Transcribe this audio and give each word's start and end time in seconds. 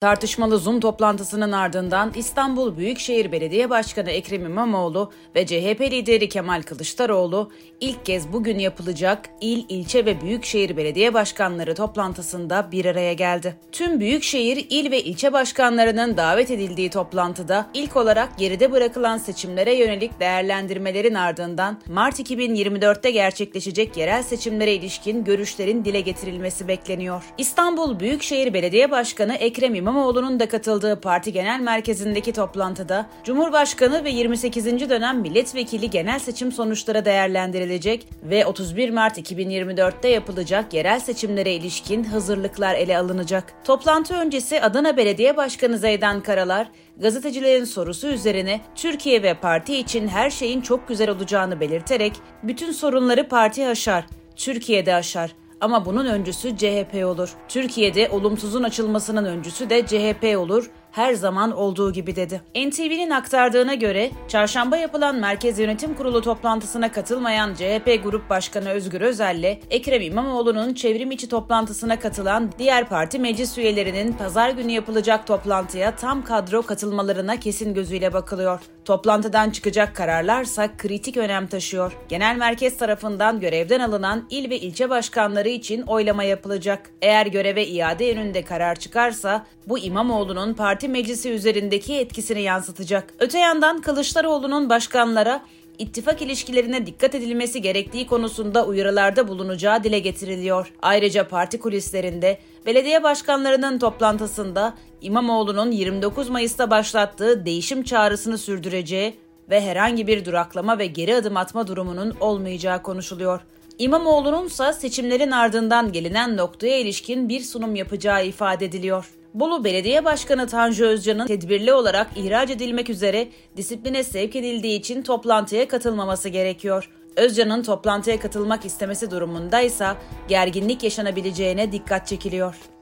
Tartışmalı 0.00 0.58
Zoom 0.58 0.80
toplantısının 0.80 1.52
ardından 1.52 2.12
İstanbul 2.14 2.76
Büyükşehir 2.76 3.32
Belediye 3.32 3.70
Başkanı 3.70 4.10
Ekrem 4.10 4.44
İmamoğlu 4.44 5.12
ve 5.36 5.46
CHP 5.46 5.80
lideri 5.80 6.28
Kemal 6.28 6.62
Kılıçdaroğlu 6.62 7.50
ilk 7.80 8.06
kez 8.06 8.32
bugün 8.32 8.58
yapılacak 8.58 9.30
il, 9.40 9.64
ilçe 9.68 10.06
ve 10.06 10.20
büyükşehir 10.20 10.76
belediye 10.76 11.14
başkanları 11.14 11.74
toplantısında 11.74 12.68
bir 12.72 12.84
araya 12.84 13.12
geldi. 13.12 13.56
Tüm 13.72 14.00
büyükşehir, 14.00 14.66
il 14.70 14.90
ve 14.90 15.02
ilçe 15.02 15.32
başkanlarının 15.32 16.16
davet 16.16 16.50
edildiği 16.50 16.90
toplantıda 16.90 17.66
ilk 17.74 17.96
olarak 17.96 18.38
geride 18.38 18.72
bırakılan 18.72 19.18
seçimlere 19.18 19.74
yönelik 19.74 20.20
değerlendirmelerin 20.20 21.14
ardından 21.14 21.80
Mart 21.86 22.20
2024'te 22.20 23.10
gerçekleşecek 23.10 23.96
yerel 23.96 24.22
seçimlere 24.22 24.74
ilişkin 24.74 25.24
görüşlerin 25.24 25.84
dile 25.84 26.00
getirilmesi 26.00 26.68
bekleniyor. 26.68 27.24
İstanbul 27.38 28.00
Büyükşehir 28.00 28.54
Belediye 28.54 28.90
Başkanı 28.90 29.34
Ekrem 29.34 29.74
İmamoğlu 29.74 29.87
İmamoğlu'nun 29.88 30.40
da 30.40 30.48
katıldığı 30.48 31.00
parti 31.00 31.32
genel 31.32 31.60
merkezindeki 31.60 32.32
toplantıda 32.32 33.06
Cumhurbaşkanı 33.24 34.04
ve 34.04 34.10
28. 34.10 34.66
dönem 34.90 35.20
milletvekili 35.20 35.90
genel 35.90 36.18
seçim 36.18 36.52
sonuçları 36.52 37.04
değerlendirilecek 37.04 38.08
ve 38.22 38.46
31 38.46 38.90
Mart 38.90 39.18
2024'te 39.18 40.08
yapılacak 40.08 40.74
yerel 40.74 41.00
seçimlere 41.00 41.52
ilişkin 41.52 42.04
hazırlıklar 42.04 42.74
ele 42.74 42.98
alınacak. 42.98 43.54
Toplantı 43.64 44.14
öncesi 44.14 44.62
Adana 44.62 44.96
Belediye 44.96 45.36
Başkanı 45.36 45.78
Zeydan 45.78 46.20
Karalar, 46.20 46.68
gazetecilerin 46.96 47.64
sorusu 47.64 48.08
üzerine 48.08 48.60
Türkiye 48.74 49.22
ve 49.22 49.34
parti 49.34 49.76
için 49.76 50.08
her 50.08 50.30
şeyin 50.30 50.60
çok 50.60 50.88
güzel 50.88 51.10
olacağını 51.10 51.60
belirterek 51.60 52.12
bütün 52.42 52.72
sorunları 52.72 53.28
parti 53.28 53.66
aşar, 53.66 54.06
Türkiye'de 54.36 54.94
aşar 54.94 55.34
ama 55.60 55.84
bunun 55.84 56.06
öncüsü 56.06 56.56
CHP 56.56 57.04
olur. 57.04 57.30
Türkiye'de 57.48 58.08
olumsuzun 58.08 58.62
açılmasının 58.62 59.24
öncüsü 59.24 59.70
de 59.70 59.86
CHP 59.86 60.38
olur 60.38 60.70
her 60.98 61.14
zaman 61.14 61.50
olduğu 61.50 61.92
gibi 61.92 62.16
dedi. 62.16 62.40
NTV'nin 62.56 63.10
aktardığına 63.10 63.74
göre 63.74 64.10
çarşamba 64.28 64.76
yapılan 64.76 65.16
Merkez 65.16 65.58
Yönetim 65.58 65.94
Kurulu 65.94 66.22
toplantısına 66.22 66.92
katılmayan 66.92 67.54
CHP 67.54 68.00
Grup 68.04 68.30
Başkanı 68.30 68.70
Özgür 68.70 69.00
Özel 69.00 69.36
ile 69.36 69.60
Ekrem 69.70 70.02
İmamoğlu'nun 70.02 70.74
çevrim 70.74 71.10
içi 71.10 71.28
toplantısına 71.28 71.98
katılan 71.98 72.50
diğer 72.58 72.88
parti 72.88 73.18
meclis 73.18 73.58
üyelerinin 73.58 74.12
pazar 74.12 74.50
günü 74.50 74.72
yapılacak 74.72 75.26
toplantıya 75.26 75.96
tam 75.96 76.24
kadro 76.24 76.62
katılmalarına 76.62 77.40
kesin 77.40 77.74
gözüyle 77.74 78.12
bakılıyor. 78.12 78.60
Toplantıdan 78.84 79.50
çıkacak 79.50 79.96
kararlarsa 79.96 80.76
kritik 80.76 81.16
önem 81.16 81.46
taşıyor. 81.46 81.92
Genel 82.08 82.36
merkez 82.36 82.76
tarafından 82.76 83.40
görevden 83.40 83.80
alınan 83.80 84.26
il 84.30 84.50
ve 84.50 84.58
ilçe 84.58 84.90
başkanları 84.90 85.48
için 85.48 85.82
oylama 85.82 86.24
yapılacak. 86.24 86.90
Eğer 87.02 87.26
göreve 87.26 87.66
iade 87.66 88.04
yönünde 88.04 88.44
karar 88.44 88.76
çıkarsa 88.76 89.46
bu 89.68 89.78
İmamoğlu'nun 89.78 90.54
parti 90.54 90.87
meclisi 90.88 91.30
üzerindeki 91.30 91.94
etkisini 91.94 92.42
yansıtacak. 92.42 93.14
Öte 93.18 93.38
yandan 93.38 93.80
Kılıçdaroğlu'nun 93.80 94.70
başkanlara 94.70 95.42
ittifak 95.78 96.22
ilişkilerine 96.22 96.86
dikkat 96.86 97.14
edilmesi 97.14 97.62
gerektiği 97.62 98.06
konusunda 98.06 98.66
uyarılarda 98.66 99.28
bulunacağı 99.28 99.84
dile 99.84 99.98
getiriliyor. 99.98 100.72
Ayrıca 100.82 101.28
parti 101.28 101.58
kulislerinde 101.58 102.38
belediye 102.66 103.02
başkanlarının 103.02 103.78
toplantısında 103.78 104.74
İmamoğlu'nun 105.00 105.70
29 105.70 106.28
Mayıs'ta 106.28 106.70
başlattığı 106.70 107.46
değişim 107.46 107.82
çağrısını 107.82 108.38
sürdüreceği 108.38 109.14
ve 109.50 109.60
herhangi 109.60 110.06
bir 110.06 110.24
duraklama 110.24 110.78
ve 110.78 110.86
geri 110.86 111.14
adım 111.14 111.36
atma 111.36 111.66
durumunun 111.66 112.14
olmayacağı 112.20 112.82
konuşuluyor. 112.82 113.40
İmamoğlu'nun 113.78 114.46
ise 114.46 114.72
seçimlerin 114.72 115.30
ardından 115.30 115.92
gelinen 115.92 116.36
noktaya 116.36 116.78
ilişkin 116.78 117.28
bir 117.28 117.40
sunum 117.40 117.74
yapacağı 117.74 118.26
ifade 118.26 118.64
ediliyor. 118.64 119.10
Bolu 119.34 119.64
Belediye 119.64 120.04
Başkanı 120.04 120.46
Tanju 120.46 120.84
Özcan'ın 120.84 121.26
tedbirli 121.26 121.72
olarak 121.72 122.10
ihraç 122.16 122.50
edilmek 122.50 122.90
üzere 122.90 123.28
disipline 123.56 124.04
sevk 124.04 124.36
edildiği 124.36 124.78
için 124.78 125.02
toplantıya 125.02 125.68
katılmaması 125.68 126.28
gerekiyor. 126.28 126.90
Özcan'ın 127.16 127.62
toplantıya 127.62 128.20
katılmak 128.20 128.64
istemesi 128.64 129.10
durumunda 129.10 129.60
ise 129.60 129.86
gerginlik 130.28 130.82
yaşanabileceğine 130.82 131.72
dikkat 131.72 132.06
çekiliyor. 132.06 132.77